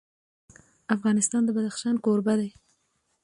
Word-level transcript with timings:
افغانستان 0.95 1.41
د 1.45 1.49
بدخشان 1.57 1.95
کوربه 2.05 2.33
دی. 2.39 2.49